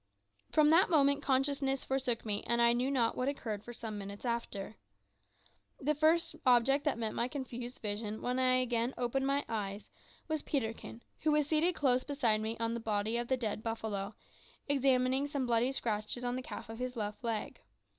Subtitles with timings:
[0.51, 3.99] From that moment consciousness forsook me, and I knew not what had occurred for some
[3.99, 4.75] minutes after.
[5.79, 9.91] The first object that met my confused vision when I again opened my eyes
[10.27, 14.15] was Peterkin, who was seated close beside me on the body of the dead buffalo,
[14.67, 17.61] examining some bloody scratches on the calf of his left leg.